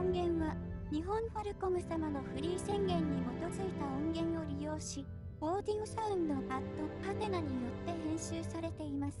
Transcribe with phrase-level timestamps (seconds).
[0.00, 0.56] 音源は、
[0.90, 5.04] 日本ファルコム様のフリー宣言に基づいた音源を利用し、
[5.42, 9.20] オーディオサウンドアットハテナによって編集されています。